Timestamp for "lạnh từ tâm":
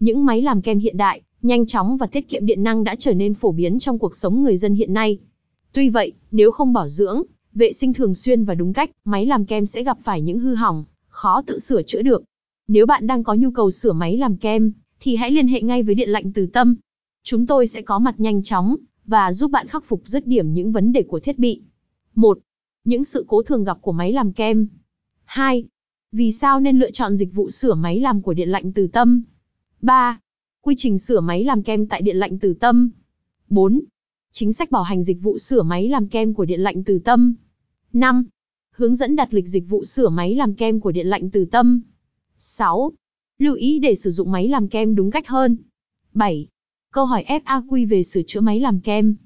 16.08-16.76, 28.48-29.22, 32.16-32.90, 36.60-37.34, 41.06-41.80